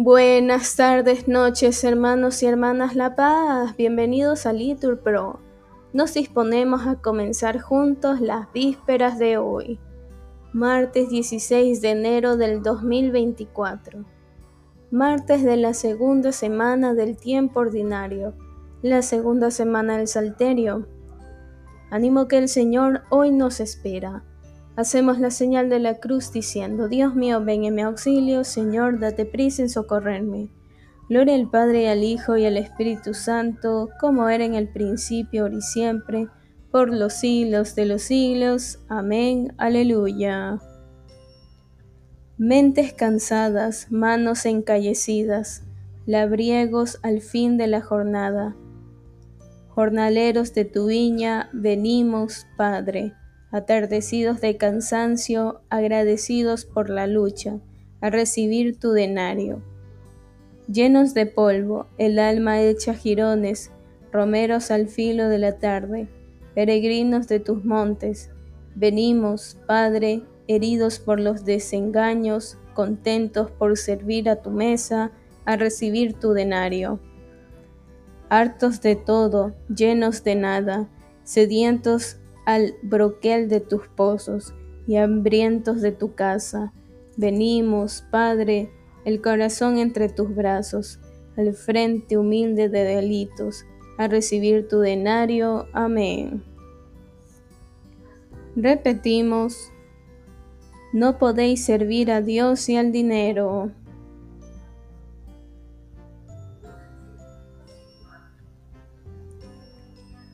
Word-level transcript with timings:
Buenas 0.00 0.76
tardes, 0.76 1.26
noches, 1.26 1.82
hermanos 1.82 2.40
y 2.44 2.46
hermanas 2.46 2.94
La 2.94 3.16
Paz. 3.16 3.76
Bienvenidos 3.76 4.46
a 4.46 4.52
Litur 4.52 5.00
Pro. 5.00 5.40
Nos 5.92 6.14
disponemos 6.14 6.86
a 6.86 7.00
comenzar 7.02 7.58
juntos 7.60 8.20
las 8.20 8.46
vísperas 8.52 9.18
de 9.18 9.38
hoy, 9.38 9.80
martes 10.52 11.08
16 11.08 11.80
de 11.80 11.90
enero 11.90 12.36
del 12.36 12.62
2024, 12.62 14.04
martes 14.92 15.42
de 15.42 15.56
la 15.56 15.74
segunda 15.74 16.30
semana 16.30 16.94
del 16.94 17.16
tiempo 17.16 17.58
ordinario, 17.58 18.34
la 18.82 19.02
segunda 19.02 19.50
semana 19.50 19.96
del 19.96 20.06
Salterio. 20.06 20.86
Ánimo 21.90 22.28
que 22.28 22.38
el 22.38 22.48
Señor 22.48 23.02
hoy 23.10 23.32
nos 23.32 23.58
espera. 23.58 24.22
Hacemos 24.78 25.18
la 25.18 25.32
señal 25.32 25.68
de 25.70 25.80
la 25.80 25.98
cruz 25.98 26.30
diciendo, 26.32 26.86
Dios 26.86 27.16
mío, 27.16 27.44
ven 27.44 27.64
en 27.64 27.74
mi 27.74 27.82
auxilio, 27.82 28.44
Señor, 28.44 29.00
date 29.00 29.24
prisa 29.24 29.62
en 29.62 29.68
socorrerme. 29.68 30.50
Gloria 31.08 31.34
al 31.34 31.50
Padre, 31.50 31.90
al 31.90 32.04
Hijo 32.04 32.36
y 32.36 32.46
al 32.46 32.56
Espíritu 32.56 33.12
Santo, 33.12 33.88
como 33.98 34.28
era 34.28 34.44
en 34.44 34.54
el 34.54 34.68
principio, 34.68 35.42
ahora 35.42 35.56
y 35.56 35.62
siempre, 35.62 36.28
por 36.70 36.94
los 36.94 37.14
siglos 37.14 37.74
de 37.74 37.86
los 37.86 38.02
siglos. 38.02 38.78
Amén. 38.88 39.52
Aleluya. 39.58 40.60
Mentes 42.36 42.92
cansadas, 42.92 43.90
manos 43.90 44.46
encallecidas, 44.46 45.64
labriegos 46.06 47.00
al 47.02 47.20
fin 47.20 47.56
de 47.56 47.66
la 47.66 47.80
jornada. 47.80 48.54
Jornaleros 49.70 50.54
de 50.54 50.66
tu 50.66 50.86
viña, 50.86 51.50
venimos, 51.52 52.46
Padre 52.56 53.16
atardecidos 53.50 54.40
de 54.40 54.56
cansancio, 54.56 55.60
agradecidos 55.70 56.64
por 56.64 56.90
la 56.90 57.06
lucha, 57.06 57.58
a 58.00 58.10
recibir 58.10 58.78
tu 58.78 58.92
denario. 58.92 59.62
Llenos 60.70 61.14
de 61.14 61.26
polvo, 61.26 61.86
el 61.96 62.18
alma 62.18 62.60
hecha 62.60 62.94
jirones, 62.94 63.70
romeros 64.12 64.70
al 64.70 64.88
filo 64.88 65.28
de 65.28 65.38
la 65.38 65.58
tarde, 65.58 66.08
peregrinos 66.54 67.26
de 67.26 67.40
tus 67.40 67.64
montes, 67.64 68.30
venimos, 68.74 69.58
Padre, 69.66 70.22
heridos 70.46 70.98
por 70.98 71.20
los 71.20 71.44
desengaños, 71.44 72.58
contentos 72.74 73.50
por 73.50 73.76
servir 73.76 74.28
a 74.28 74.42
tu 74.42 74.50
mesa, 74.50 75.10
a 75.44 75.56
recibir 75.56 76.14
tu 76.14 76.32
denario. 76.32 77.00
Hartos 78.28 78.82
de 78.82 78.94
todo, 78.94 79.54
llenos 79.74 80.22
de 80.22 80.34
nada, 80.34 80.88
sedientos 81.24 82.17
al 82.48 82.76
broquel 82.80 83.50
de 83.50 83.60
tus 83.60 83.88
pozos 83.88 84.54
y 84.86 84.96
hambrientos 84.96 85.82
de 85.82 85.92
tu 85.92 86.14
casa. 86.14 86.72
Venimos, 87.18 88.06
Padre, 88.10 88.70
el 89.04 89.20
corazón 89.20 89.76
entre 89.76 90.08
tus 90.08 90.34
brazos, 90.34 90.98
al 91.36 91.52
frente 91.52 92.16
humilde 92.16 92.70
de 92.70 92.84
delitos, 92.84 93.66
a 93.98 94.08
recibir 94.08 94.66
tu 94.66 94.78
denario. 94.78 95.66
Amén. 95.74 96.42
Repetimos, 98.56 99.70
no 100.94 101.18
podéis 101.18 101.66
servir 101.66 102.10
a 102.10 102.22
Dios 102.22 102.66
y 102.70 102.78
al 102.78 102.92
dinero. 102.92 103.72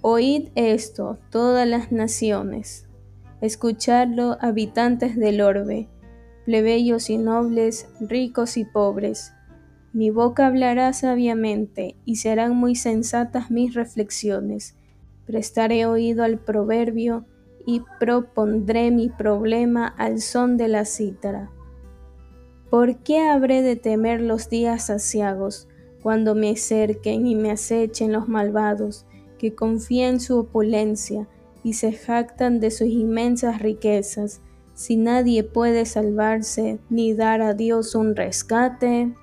Oíd 0.06 0.50
esto, 0.54 1.16
todas 1.30 1.66
las 1.66 1.90
naciones. 1.90 2.86
Escuchadlo, 3.40 4.36
habitantes 4.38 5.16
del 5.16 5.40
orbe, 5.40 5.88
plebeyos 6.44 7.08
y 7.08 7.16
nobles, 7.16 7.88
ricos 8.00 8.58
y 8.58 8.66
pobres. 8.66 9.32
Mi 9.94 10.10
boca 10.10 10.46
hablará 10.46 10.92
sabiamente, 10.92 11.96
y 12.04 12.16
serán 12.16 12.54
muy 12.54 12.74
sensatas 12.74 13.50
mis 13.50 13.72
reflexiones. 13.72 14.76
Prestaré 15.24 15.86
oído 15.86 16.22
al 16.22 16.38
proverbio, 16.38 17.24
y 17.64 17.80
propondré 17.98 18.90
mi 18.90 19.08
problema 19.08 19.86
al 19.86 20.20
son 20.20 20.58
de 20.58 20.68
la 20.68 20.84
cítara. 20.84 21.50
¿Por 22.68 22.98
qué 22.98 23.20
habré 23.20 23.62
de 23.62 23.76
temer 23.76 24.20
los 24.20 24.50
días 24.50 24.88
saciagos, 24.88 25.66
cuando 26.02 26.34
me 26.34 26.56
cerquen 26.56 27.26
y 27.26 27.34
me 27.36 27.50
acechen 27.50 28.12
los 28.12 28.28
malvados? 28.28 29.06
Que 29.38 29.54
confían 29.54 30.14
en 30.14 30.20
su 30.20 30.38
opulencia 30.38 31.28
y 31.62 31.74
se 31.74 31.92
jactan 31.92 32.60
de 32.60 32.70
sus 32.70 32.88
inmensas 32.88 33.60
riquezas, 33.60 34.42
si 34.74 34.96
nadie 34.96 35.44
puede 35.44 35.86
salvarse 35.86 36.78
ni 36.90 37.14
dar 37.14 37.40
a 37.40 37.54
Dios 37.54 37.94
un 37.94 38.16
rescate. 38.16 39.14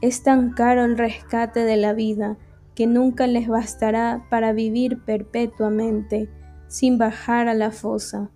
Es 0.00 0.22
tan 0.22 0.52
caro 0.52 0.84
el 0.84 0.96
rescate 0.96 1.64
de 1.64 1.76
la 1.76 1.92
vida 1.92 2.38
que 2.74 2.86
nunca 2.86 3.26
les 3.26 3.48
bastará 3.48 4.24
para 4.30 4.52
vivir 4.52 5.02
perpetuamente 5.04 6.30
sin 6.68 6.96
bajar 6.96 7.48
a 7.48 7.54
la 7.54 7.72
fosa. 7.72 8.30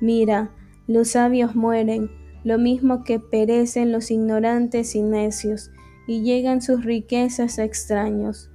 Mira, 0.00 0.50
los 0.86 1.10
sabios 1.10 1.54
mueren, 1.54 2.10
lo 2.44 2.58
mismo 2.58 3.04
que 3.04 3.18
perecen 3.18 3.92
los 3.92 4.10
ignorantes 4.10 4.94
y 4.94 5.02
necios, 5.02 5.70
y 6.06 6.22
llegan 6.22 6.60
sus 6.60 6.84
riquezas 6.84 7.58
a 7.58 7.64
extraños. 7.64 8.51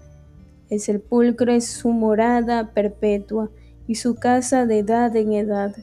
El 0.69 0.79
sepulcro 0.79 1.51
es 1.51 1.66
su 1.66 1.89
morada 1.89 2.73
perpetua 2.73 3.50
y 3.88 3.95
su 3.95 4.16
casa 4.16 4.66
de 4.66 4.79
edad 4.79 5.16
en 5.16 5.33
edad, 5.33 5.75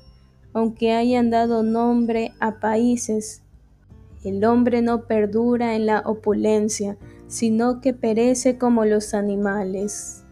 aunque 0.52 0.92
hayan 0.92 1.30
dado 1.30 1.62
nombre 1.62 2.32
a 2.38 2.60
países. 2.60 3.42
El 4.24 4.44
hombre 4.44 4.82
no 4.82 5.06
perdura 5.06 5.74
en 5.74 5.86
la 5.86 6.00
opulencia, 6.00 6.98
sino 7.26 7.80
que 7.80 7.94
perece 7.94 8.58
como 8.58 8.84
los 8.84 9.14
animales. 9.14 10.24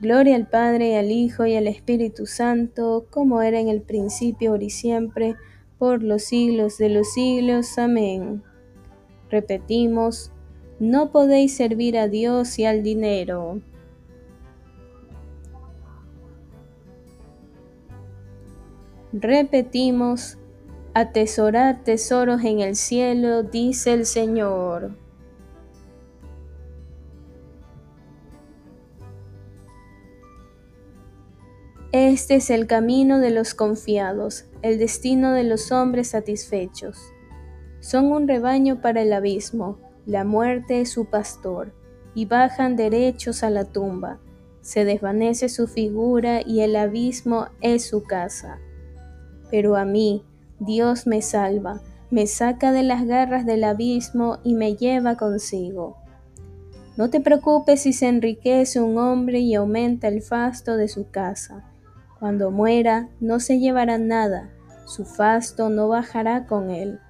Gloria 0.00 0.34
al 0.34 0.48
Padre, 0.48 0.98
al 0.98 1.12
Hijo 1.12 1.46
y 1.46 1.54
al 1.54 1.68
Espíritu 1.68 2.26
Santo, 2.26 3.06
como 3.10 3.40
era 3.40 3.60
en 3.60 3.68
el 3.68 3.82
principio, 3.82 4.50
ahora 4.50 4.64
y 4.64 4.70
siempre, 4.70 5.36
por 5.78 6.02
los 6.02 6.24
siglos 6.24 6.76
de 6.78 6.88
los 6.88 7.12
siglos. 7.12 7.78
Amén. 7.78 8.42
Repetimos, 9.30 10.32
no 10.78 11.12
podéis 11.12 11.56
servir 11.56 11.96
a 11.96 12.08
Dios 12.08 12.58
y 12.58 12.64
al 12.64 12.82
dinero. 12.82 13.60
Repetimos, 19.12 20.38
atesorad 20.94 21.82
tesoros 21.82 22.42
en 22.44 22.60
el 22.60 22.76
cielo, 22.76 23.42
dice 23.42 23.92
el 23.92 24.06
Señor. 24.06 24.96
Este 31.92 32.36
es 32.36 32.48
el 32.48 32.66
camino 32.66 33.18
de 33.18 33.30
los 33.30 33.54
confiados, 33.54 34.46
el 34.62 34.78
destino 34.78 35.32
de 35.32 35.44
los 35.44 35.70
hombres 35.72 36.08
satisfechos. 36.08 36.98
Son 37.80 38.10
un 38.10 38.26
rebaño 38.26 38.80
para 38.80 39.02
el 39.02 39.12
abismo 39.12 39.91
la 40.06 40.24
muerte 40.24 40.80
es 40.80 40.90
su 40.90 41.04
pastor, 41.06 41.72
y 42.14 42.26
bajan 42.26 42.76
derechos 42.76 43.42
a 43.42 43.50
la 43.50 43.64
tumba. 43.64 44.18
Se 44.60 44.84
desvanece 44.84 45.48
su 45.48 45.66
figura 45.66 46.40
y 46.44 46.60
el 46.60 46.76
abismo 46.76 47.46
es 47.60 47.86
su 47.86 48.04
casa. 48.04 48.58
Pero 49.50 49.76
a 49.76 49.84
mí, 49.84 50.24
Dios 50.60 51.06
me 51.06 51.22
salva, 51.22 51.80
me 52.10 52.26
saca 52.26 52.72
de 52.72 52.82
las 52.82 53.06
garras 53.06 53.46
del 53.46 53.64
abismo 53.64 54.38
y 54.44 54.54
me 54.54 54.76
lleva 54.76 55.16
consigo. 55.16 55.96
No 56.96 57.08
te 57.08 57.20
preocupes 57.20 57.82
si 57.82 57.92
se 57.92 58.08
enriquece 58.08 58.80
un 58.80 58.98
hombre 58.98 59.40
y 59.40 59.54
aumenta 59.54 60.08
el 60.08 60.20
fasto 60.20 60.76
de 60.76 60.88
su 60.88 61.10
casa. 61.10 61.64
Cuando 62.20 62.50
muera, 62.50 63.08
no 63.18 63.40
se 63.40 63.58
llevará 63.58 63.98
nada, 63.98 64.50
su 64.86 65.04
fasto 65.04 65.70
no 65.70 65.88
bajará 65.88 66.46
con 66.46 66.70
él 66.70 67.00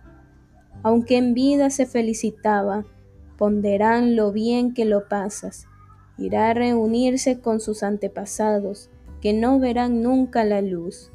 aunque 0.83 1.17
en 1.17 1.35
vida 1.35 1.71
se 1.71 1.87
felicitaba, 1.87 2.85
ponderán 3.39 4.17
lo 4.17 4.33
bien 4.33 4.75
que 4.75 4.85
lo 4.85 5.09
pasas. 5.09 5.67
Irá 6.19 6.51
a 6.51 6.55
reunirse 6.55 7.41
con 7.41 7.61
sus 7.61 7.83
antepasados, 7.83 8.91
que 9.21 9.33
no 9.33 9.59
verán 9.59 10.03
nunca 10.03 10.45
la 10.45 10.61
luz. 10.61 11.11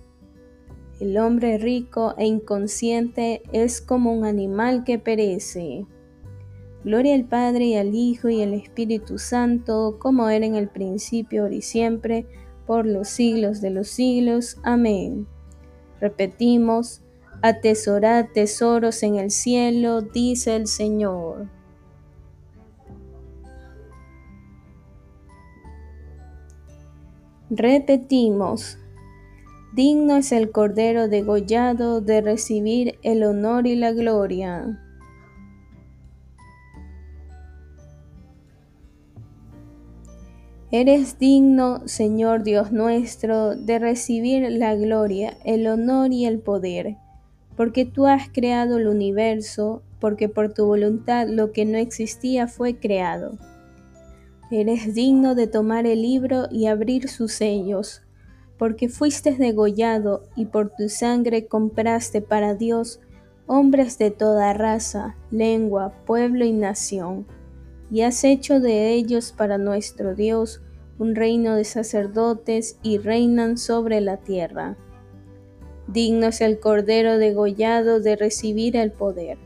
El 0.99 1.17
hombre 1.17 1.57
rico 1.57 2.15
e 2.17 2.25
inconsciente 2.25 3.43
es 3.51 3.81
como 3.81 4.13
un 4.13 4.25
animal 4.25 4.83
que 4.83 4.97
perece. 4.97 5.85
Gloria 6.83 7.15
al 7.15 7.25
Padre 7.25 7.65
y 7.65 7.75
al 7.75 7.93
Hijo 7.93 8.29
y 8.29 8.41
al 8.41 8.53
Espíritu 8.53 9.19
Santo, 9.19 9.97
como 9.99 10.29
era 10.29 10.45
en 10.45 10.55
el 10.55 10.69
principio, 10.69 11.43
ahora 11.43 11.55
y 11.55 11.61
siempre, 11.61 12.25
por 12.65 12.85
los 12.85 13.09
siglos 13.09 13.61
de 13.61 13.69
los 13.69 13.89
siglos. 13.89 14.57
Amén. 14.63 15.27
Repetimos, 15.99 17.01
Atesorad 17.43 18.25
tesoros 18.33 19.03
en 19.03 19.17
el 19.17 19.29
cielo, 19.29 20.01
dice 20.01 20.55
el 20.55 20.65
Señor. 20.65 21.47
Repetimos, 27.51 28.79
digno 29.75 30.17
es 30.17 30.31
el 30.31 30.51
Cordero 30.51 31.07
degollado 31.07 32.01
de 32.01 32.21
recibir 32.21 32.97
el 33.03 33.23
honor 33.23 33.67
y 33.67 33.75
la 33.75 33.91
gloria. 33.91 34.83
Eres 40.71 41.19
digno, 41.19 41.87
Señor 41.87 42.43
Dios 42.43 42.71
nuestro, 42.71 43.55
de 43.55 43.77
recibir 43.77 44.51
la 44.51 44.73
gloria, 44.73 45.37
el 45.45 45.67
honor 45.67 46.11
y 46.11 46.25
el 46.25 46.39
poder 46.39 46.97
porque 47.57 47.83
tú 47.83 48.05
has 48.05 48.29
creado 48.29 48.77
el 48.77 48.87
universo, 48.87 49.81
porque 49.99 50.29
por 50.29 50.53
tu 50.53 50.65
voluntad 50.65 51.27
lo 51.27 51.51
que 51.51 51.65
no 51.65 51.77
existía 51.77 52.47
fue 52.47 52.77
creado. 52.77 53.37
Eres 54.49 54.93
digno 54.93 55.35
de 55.35 55.47
tomar 55.47 55.85
el 55.85 56.01
libro 56.01 56.47
y 56.49 56.67
abrir 56.67 57.09
sus 57.09 57.33
sellos, 57.33 58.03
porque 58.57 58.87
fuiste 58.87 59.35
degollado 59.35 60.23
y 60.37 60.45
por 60.45 60.69
tu 60.69 60.87
sangre 60.87 61.47
compraste 61.47 62.21
para 62.21 62.55
Dios 62.55 63.01
hombres 63.45 63.97
de 63.97 64.11
toda 64.11 64.53
raza, 64.53 65.17
lengua, 65.31 65.93
pueblo 66.05 66.45
y 66.45 66.53
nación 66.53 67.25
y 67.89 68.01
has 68.01 68.23
hecho 68.23 68.59
de 68.59 68.93
ellos 68.93 69.33
para 69.35 69.57
nuestro 69.57 70.15
Dios 70.15 70.61
un 70.99 71.15
reino 71.15 71.55
de 71.55 71.63
sacerdotes 71.63 72.79
y 72.81 72.97
reinan 72.97 73.57
sobre 73.57 74.01
la 74.01 74.17
tierra. 74.17 74.77
Digno 75.87 76.27
es 76.27 76.41
el 76.41 76.59
Cordero 76.59 77.17
degollado 77.17 77.99
de 78.01 78.17
recibir 78.17 78.75
el 78.75 78.91
poder, 78.91 79.37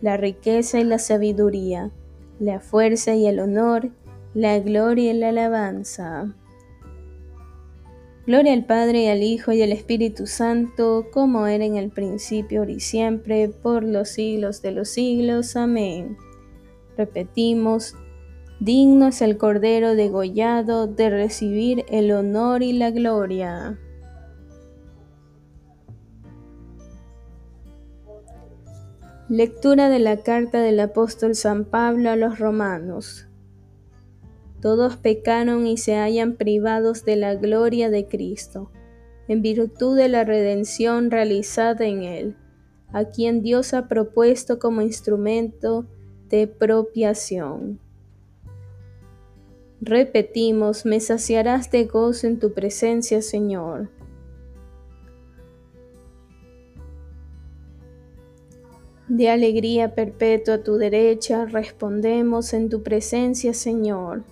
la 0.00 0.16
riqueza 0.16 0.80
y 0.80 0.84
la 0.84 0.98
sabiduría, 0.98 1.90
la 2.38 2.60
fuerza 2.60 3.14
y 3.14 3.26
el 3.26 3.38
honor, 3.38 3.90
la 4.32 4.58
gloria 4.60 5.12
y 5.12 5.18
la 5.18 5.28
alabanza. 5.28 6.34
Gloria 8.26 8.52
al 8.52 8.64
Padre, 8.64 9.02
y 9.02 9.06
al 9.08 9.22
Hijo, 9.22 9.52
y 9.52 9.60
al 9.60 9.72
Espíritu 9.72 10.26
Santo, 10.26 11.06
como 11.12 11.46
era 11.46 11.64
en 11.64 11.76
el 11.76 11.90
principio, 11.90 12.60
ahora 12.60 12.72
y 12.72 12.80
siempre, 12.80 13.48
por 13.48 13.82
los 13.82 14.10
siglos 14.10 14.62
de 14.62 14.72
los 14.72 14.88
siglos. 14.88 15.56
Amén. 15.56 16.16
Repetimos, 16.96 17.94
digno 18.60 19.08
es 19.08 19.20
el 19.20 19.36
Cordero 19.36 19.94
degollado 19.94 20.86
de 20.86 21.10
recibir 21.10 21.84
el 21.88 22.12
honor 22.12 22.62
y 22.62 22.72
la 22.72 22.90
gloria. 22.90 23.78
Lectura 29.30 29.88
de 29.88 30.00
la 30.00 30.24
carta 30.24 30.60
del 30.60 30.80
apóstol 30.80 31.36
San 31.36 31.64
Pablo 31.64 32.10
a 32.10 32.16
los 32.16 32.40
romanos. 32.40 33.28
Todos 34.60 34.96
pecaron 34.96 35.68
y 35.68 35.76
se 35.76 35.94
hallan 35.94 36.34
privados 36.34 37.04
de 37.04 37.14
la 37.14 37.36
gloria 37.36 37.90
de 37.90 38.08
Cristo, 38.08 38.72
en 39.28 39.40
virtud 39.40 39.96
de 39.96 40.08
la 40.08 40.24
redención 40.24 41.12
realizada 41.12 41.86
en 41.86 42.02
Él, 42.02 42.36
a 42.88 43.04
quien 43.04 43.40
Dios 43.40 43.72
ha 43.72 43.86
propuesto 43.86 44.58
como 44.58 44.82
instrumento 44.82 45.86
de 46.28 46.48
propiación. 46.48 47.78
Repetimos, 49.80 50.84
me 50.84 50.98
saciarás 50.98 51.70
de 51.70 51.84
gozo 51.84 52.26
en 52.26 52.40
tu 52.40 52.52
presencia, 52.52 53.22
Señor. 53.22 53.90
De 59.10 59.28
alegría 59.28 59.96
perpetua 59.96 60.54
a 60.54 60.62
tu 60.62 60.76
derecha, 60.76 61.44
respondemos 61.44 62.54
en 62.54 62.68
tu 62.68 62.84
presencia, 62.84 63.52
Señor. 63.52 64.22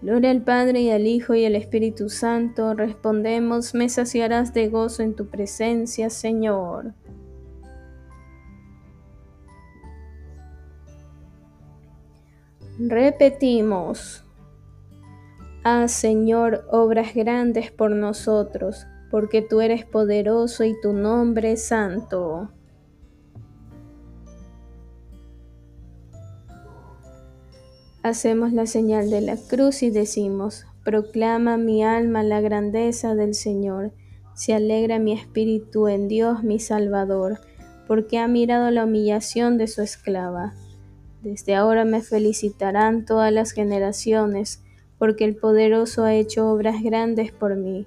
Gloria 0.00 0.30
al 0.30 0.42
Padre 0.42 0.82
y 0.82 0.90
al 0.90 1.04
Hijo 1.04 1.34
y 1.34 1.44
al 1.44 1.56
Espíritu 1.56 2.10
Santo, 2.10 2.74
respondemos, 2.74 3.74
me 3.74 3.88
saciarás 3.88 4.54
de 4.54 4.68
gozo 4.68 5.02
en 5.02 5.16
tu 5.16 5.26
presencia, 5.26 6.10
Señor. 6.10 6.94
Repetimos, 12.78 14.24
haz 15.64 15.90
Señor 15.90 16.68
obras 16.70 17.16
grandes 17.16 17.72
por 17.72 17.90
nosotros, 17.90 18.86
porque 19.10 19.42
tú 19.42 19.60
eres 19.60 19.84
poderoso 19.84 20.64
y 20.64 20.78
tu 20.80 20.92
nombre 20.92 21.52
es 21.52 21.64
santo. 21.66 22.50
Hacemos 28.02 28.52
la 28.52 28.66
señal 28.66 29.10
de 29.10 29.20
la 29.20 29.36
cruz 29.36 29.82
y 29.82 29.90
decimos, 29.90 30.66
proclama 30.84 31.56
mi 31.56 31.84
alma 31.84 32.22
la 32.22 32.40
grandeza 32.40 33.14
del 33.14 33.34
Señor, 33.34 33.92
se 34.34 34.54
alegra 34.54 34.98
mi 34.98 35.12
espíritu 35.12 35.88
en 35.88 36.06
Dios 36.06 36.44
mi 36.44 36.60
Salvador, 36.60 37.40
porque 37.86 38.18
ha 38.18 38.28
mirado 38.28 38.70
la 38.70 38.84
humillación 38.84 39.58
de 39.58 39.66
su 39.66 39.82
esclava. 39.82 40.54
Desde 41.22 41.56
ahora 41.56 41.84
me 41.84 42.02
felicitarán 42.02 43.04
todas 43.04 43.32
las 43.32 43.50
generaciones, 43.50 44.62
porque 44.98 45.24
el 45.24 45.36
poderoso 45.36 46.04
ha 46.04 46.14
hecho 46.14 46.48
obras 46.48 46.82
grandes 46.82 47.32
por 47.32 47.56
mí. 47.56 47.86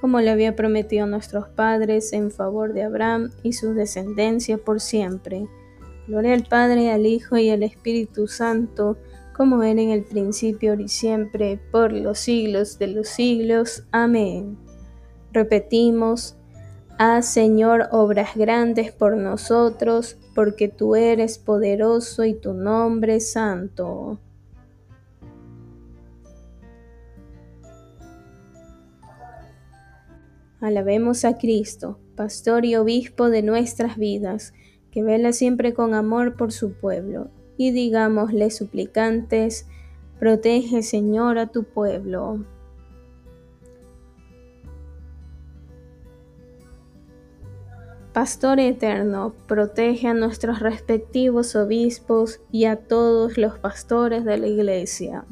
como 0.00 0.20
le 0.20 0.30
había 0.30 0.56
prometido 0.56 1.06
nuestros 1.06 1.48
padres 1.48 2.12
en 2.12 2.30
favor 2.30 2.72
de 2.72 2.82
Abraham 2.82 3.30
y 3.42 3.52
su 3.52 3.74
descendencia 3.74 4.58
por 4.58 4.80
siempre. 4.80 5.46
Gloria 6.06 6.34
al 6.34 6.44
Padre, 6.44 6.90
al 6.90 7.06
Hijo 7.06 7.36
y 7.36 7.50
al 7.50 7.62
Espíritu 7.62 8.26
Santo, 8.26 8.96
como 9.36 9.62
era 9.62 9.80
en 9.80 9.90
el 9.90 10.02
principio, 10.02 10.74
y 10.74 10.88
siempre, 10.88 11.60
por 11.70 11.92
los 11.92 12.18
siglos 12.18 12.78
de 12.78 12.88
los 12.88 13.08
siglos. 13.08 13.84
Amén. 13.92 14.58
Repetimos, 15.32 16.36
haz 16.98 17.26
Señor 17.26 17.88
obras 17.92 18.30
grandes 18.34 18.92
por 18.92 19.16
nosotros, 19.16 20.18
porque 20.34 20.68
tú 20.68 20.96
eres 20.96 21.38
poderoso 21.38 22.24
y 22.24 22.34
tu 22.34 22.54
nombre 22.54 23.16
es 23.16 23.32
santo. 23.32 24.18
Alabemos 30.60 31.24
a 31.24 31.38
Cristo, 31.38 31.98
Pastor 32.16 32.64
y 32.64 32.76
Obispo 32.76 33.30
de 33.30 33.42
nuestras 33.42 33.96
vidas, 33.96 34.52
que 34.90 35.02
vela 35.02 35.32
siempre 35.32 35.72
con 35.72 35.94
amor 35.94 36.36
por 36.36 36.52
su 36.52 36.72
pueblo 36.72 37.30
y 37.56 37.70
digámosle 37.72 38.50
suplicantes, 38.50 39.66
protege 40.18 40.82
Señor 40.82 41.38
a 41.38 41.46
tu 41.46 41.64
pueblo. 41.64 42.44
Pastor 48.12 48.58
eterno, 48.58 49.34
protege 49.46 50.08
a 50.08 50.14
nuestros 50.14 50.58
respectivos 50.58 51.54
obispos 51.54 52.40
y 52.50 52.64
a 52.64 52.76
todos 52.76 53.38
los 53.38 53.58
pastores 53.58 54.24
de 54.24 54.36
la 54.36 54.48
iglesia. 54.48 55.24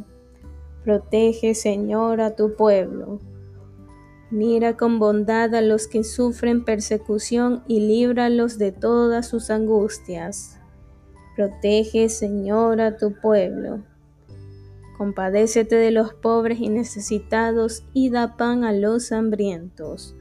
Protege, 0.85 1.55
Señor, 1.55 2.21
a 2.21 2.37
tu 2.37 2.55
pueblo. 2.55 3.19
Mira 4.31 4.77
con 4.77 4.99
bondad 4.99 5.55
a 5.55 5.63
los 5.63 5.89
que 5.89 6.05
sufren 6.05 6.65
persecución 6.65 7.63
y 7.67 7.81
líbralos 7.81 8.59
de 8.59 8.73
todas 8.73 9.27
sus 9.27 9.49
angustias. 9.49 10.61
Protege, 11.35 12.11
Señor, 12.11 12.81
a 12.83 12.99
tu 12.99 13.15
pueblo. 13.15 13.85
Compadécete 14.99 15.77
de 15.77 15.93
los 15.93 16.13
pobres 16.13 16.59
y 16.61 16.69
necesitados 16.69 17.85
y 17.95 18.11
da 18.11 18.37
pan 18.37 18.65
a 18.65 18.73
los 18.73 19.13
hambrientos. 19.13 20.15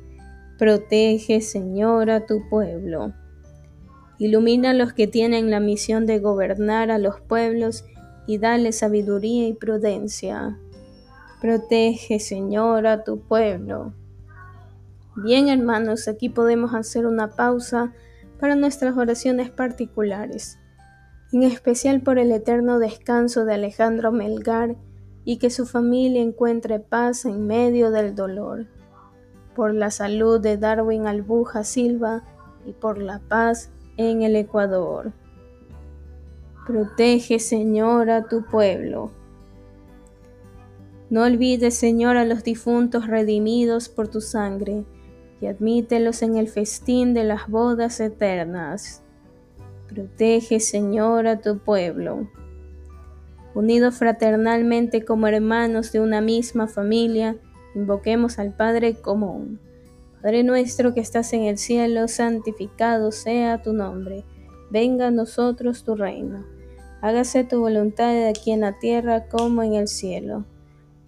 Protege, 0.58 1.42
Señor, 1.42 2.10
a 2.10 2.26
tu 2.26 2.48
pueblo. 2.48 3.14
Ilumina 4.20 4.70
a 4.70 4.74
los 4.74 4.94
que 4.94 5.08
tienen 5.08 5.52
la 5.52 5.60
misión 5.60 6.06
de 6.06 6.20
gobernar 6.20 6.92
a 6.92 6.98
los 6.98 7.20
pueblos 7.20 7.84
y 8.26 8.38
dale 8.38 8.72
sabiduría 8.72 9.48
y 9.48 9.54
prudencia. 9.54 10.58
Protege, 11.42 12.20
Señor, 12.20 12.88
a 12.88 13.04
tu 13.04 13.20
pueblo. 13.20 13.94
Bien, 15.16 15.50
hermanos, 15.50 16.08
aquí 16.08 16.30
podemos 16.30 16.74
hacer 16.74 17.06
una 17.06 17.30
pausa 17.30 17.94
para 18.40 18.56
nuestras 18.56 18.98
oraciones 18.98 19.50
particulares 19.50 20.60
en 21.32 21.44
especial 21.44 22.02
por 22.02 22.20
el 22.20 22.32
eterno 22.32 22.80
descanso 22.80 23.46
de 23.46 23.56
Alejandro 23.56 24.12
Melgar 24.12 24.76
y 25.26 25.38
que 25.38 25.50
su 25.50 25.66
familia 25.66 26.22
encuentre 26.22 26.80
paz 26.80 27.26
en 27.26 27.48
medio 27.48 27.92
del 27.92 28.16
dolor, 28.16 28.66
por 29.56 29.74
la 29.74 29.92
salud 29.92 30.40
de 30.40 30.58
Darwin 30.58 31.06
Albuja 31.06 31.64
Silva 31.64 32.24
y 32.66 32.72
por 32.72 32.98
la 32.98 33.20
paz 33.20 33.72
en 33.98 34.22
el 34.22 34.36
Ecuador. 34.36 35.12
Protege, 36.66 37.40
Señor, 37.40 38.10
a 38.10 38.24
tu 38.28 38.46
pueblo. 38.46 39.12
No 41.10 41.24
olvides, 41.24 41.76
Señor, 41.76 42.18
a 42.18 42.26
los 42.26 42.44
difuntos 42.44 43.08
redimidos 43.08 43.88
por 43.88 44.10
tu 44.10 44.20
sangre, 44.20 44.84
y 45.40 45.46
admítelos 45.46 46.22
en 46.22 46.36
el 46.36 46.50
festín 46.50 47.14
de 47.14 47.24
las 47.24 47.48
bodas 47.48 48.00
eternas. 48.00 49.04
Protege, 49.88 50.60
Señor, 50.60 51.28
a 51.28 51.40
tu 51.40 51.60
pueblo. 51.60 52.28
Unidos 53.56 53.96
fraternalmente 53.96 55.06
como 55.06 55.28
hermanos 55.28 55.92
de 55.92 56.02
una 56.02 56.22
misma 56.22 56.68
familia, 56.68 57.38
invoquemos 57.74 58.38
al 58.38 58.54
Padre 58.54 58.96
común. 58.96 59.60
Padre 60.22 60.44
nuestro 60.44 60.94
que 60.94 61.00
estás 61.00 61.32
en 61.34 61.44
el 61.44 61.58
cielo, 61.58 62.08
santificado 62.08 63.12
sea 63.12 63.62
tu 63.62 63.72
nombre. 63.72 64.26
Venga 64.70 65.08
a 65.08 65.12
nosotros 65.12 65.84
tu 65.84 65.96
reino. 65.96 66.46
Hágase 67.02 67.46
tu 67.46 67.62
voluntad 67.62 68.28
aquí 68.28 68.52
en 68.52 68.62
la 68.62 68.78
tierra 68.80 69.28
como 69.30 69.64
en 69.64 69.76
el 69.76 69.88
cielo. 69.88 70.46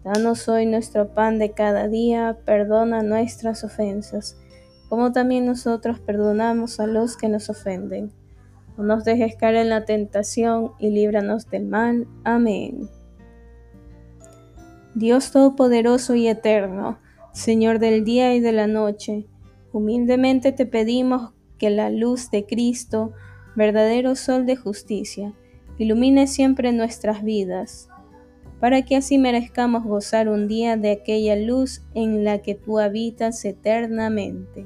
Danos 0.03 0.47
hoy 0.47 0.65
nuestro 0.65 1.13
pan 1.13 1.39
de 1.39 1.51
cada 1.51 1.89
día, 1.89 2.37
perdona 2.45 3.03
nuestras 3.03 3.65
ofensas, 3.65 4.37
como 4.87 5.11
también 5.11 5.45
nosotros 5.45 5.99
perdonamos 5.99 6.79
a 6.79 6.87
los 6.87 7.17
que 7.17 7.27
nos 7.27 7.49
ofenden. 7.49 8.09
No 8.77 8.85
nos 8.85 9.03
dejes 9.03 9.35
caer 9.35 9.55
en 9.55 9.69
la 9.69 9.83
tentación 9.83 10.71
y 10.79 10.89
líbranos 10.89 11.49
del 11.49 11.65
mal. 11.65 12.07
Amén. 12.23 12.89
Dios 14.95 15.31
Todopoderoso 15.31 16.15
y 16.15 16.29
Eterno, 16.29 16.97
Señor 17.33 17.79
del 17.79 18.05
día 18.05 18.33
y 18.35 18.39
de 18.39 18.53
la 18.53 18.67
noche, 18.67 19.27
humildemente 19.73 20.53
te 20.53 20.65
pedimos 20.65 21.33
que 21.57 21.69
la 21.69 21.89
luz 21.89 22.31
de 22.31 22.45
Cristo, 22.45 23.11
verdadero 23.53 24.15
sol 24.15 24.45
de 24.45 24.55
justicia, 24.55 25.33
ilumine 25.77 26.25
siempre 26.25 26.71
nuestras 26.71 27.21
vidas 27.21 27.88
para 28.59 28.83
que 28.83 28.95
así 28.95 29.17
merezcamos 29.17 29.83
gozar 29.83 30.27
un 30.27 30.47
día 30.47 30.75
de 30.75 30.91
aquella 30.91 31.35
luz 31.35 31.81
en 31.93 32.23
la 32.23 32.41
que 32.41 32.55
tú 32.55 32.79
habitas 32.79 33.43
eternamente. 33.45 34.65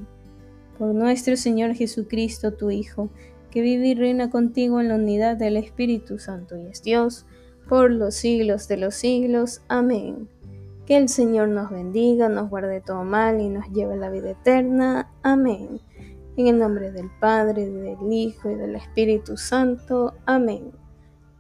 Por 0.78 0.96
nuestro 0.96 1.38
Señor 1.38 1.76
Jesucristo, 1.76 2.54
tu 2.54 2.72
Hijo, 2.72 3.10
que 3.52 3.62
vive 3.62 3.90
y 3.90 3.96
reina 3.96 4.32
contigo 4.32 4.82
en 4.82 4.90
la 4.90 4.96
unidad 4.96 5.38
del 5.38 5.58
Espíritu 5.58 6.18
Santo 6.18 6.58
y 6.58 6.66
es 6.66 6.82
Dios, 6.82 7.28
por 7.70 7.92
los 7.92 8.16
siglos 8.16 8.68
de 8.68 8.78
los 8.78 8.96
siglos. 8.96 9.62
Amén. 9.68 10.28
Que 10.88 10.98
el 10.98 11.08
Señor 11.08 11.50
nos 11.50 11.70
bendiga, 11.70 12.30
nos 12.30 12.50
guarde 12.50 12.82
todo 12.82 13.04
mal 13.04 13.40
y 13.40 13.50
nos 13.50 13.70
lleve 13.72 13.94
a 13.94 13.98
la 13.98 14.10
vida 14.10 14.32
eterna. 14.32 15.12
Amén. 15.22 15.80
En 16.36 16.48
el 16.48 16.58
nombre 16.58 16.92
del 16.92 17.12
Padre, 17.20 17.70
del 17.70 18.12
Hijo 18.12 18.50
y 18.50 18.56
del 18.56 18.76
Espíritu 18.76 19.38
Santo. 19.38 20.16
Amén. 20.26 20.83